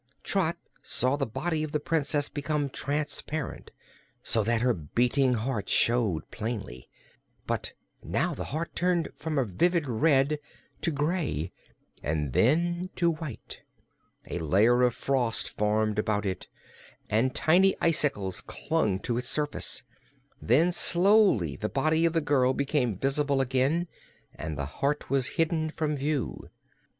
Trot 0.23 0.57
saw 0.81 1.15
the 1.15 1.27
body 1.27 1.61
of 1.63 1.73
the 1.73 1.79
Princess 1.79 2.27
become 2.27 2.71
transparent, 2.71 3.69
so 4.23 4.41
that 4.41 4.61
her 4.61 4.73
beating 4.73 5.35
heart 5.35 5.69
showed 5.69 6.31
plainly. 6.31 6.89
But 7.45 7.73
now 8.01 8.33
the 8.33 8.45
heart 8.45 8.75
turned 8.75 9.09
from 9.15 9.37
a 9.37 9.45
vivid 9.45 9.87
red 9.87 10.39
to 10.81 10.89
gray, 10.89 11.51
and 12.01 12.33
then 12.33 12.89
to 12.95 13.11
white. 13.11 13.61
A 14.25 14.39
layer 14.39 14.81
of 14.81 14.95
frost 14.95 15.47
formed 15.47 15.99
about 15.99 16.25
it 16.25 16.47
and 17.07 17.35
tiny 17.35 17.75
icicles 17.79 18.41
clung 18.41 18.99
to 19.01 19.19
its 19.19 19.29
surface. 19.29 19.83
Then 20.41 20.71
slowly 20.71 21.55
the 21.55 21.69
body 21.69 22.05
of 22.05 22.13
the 22.13 22.21
girl 22.21 22.53
became 22.53 22.97
visible 22.97 23.39
again 23.39 23.87
and 24.33 24.57
the 24.57 24.65
heart 24.65 25.11
was 25.11 25.27
hidden 25.37 25.69
from 25.69 25.95
view. 25.95 26.49